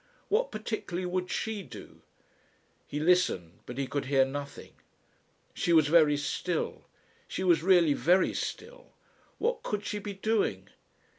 What 0.29 0.49
particularly 0.49 1.05
would 1.05 1.29
she 1.29 1.61
do? 1.61 2.01
He 2.87 2.99
listened, 2.99 3.59
but 3.67 3.77
he 3.77 3.85
could 3.85 4.05
hear 4.05 4.25
nothing. 4.25 4.73
She 5.53 5.73
was 5.73 5.89
very 5.89 6.17
still. 6.17 6.85
She 7.27 7.43
was 7.43 7.61
really 7.61 7.93
very 7.93 8.33
still! 8.33 8.93
What 9.37 9.61
could 9.61 9.85
she 9.85 9.99
be 9.99 10.13
doing? 10.13 10.69